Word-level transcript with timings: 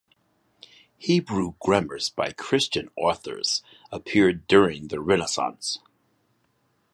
Hebrew 0.97 1.53
grammars 1.59 2.09
by 2.09 2.31
Christian 2.31 2.89
authors 2.97 3.61
appeared 3.91 4.47
during 4.47 4.87
the 4.87 4.99
Renaissance. 4.99 5.77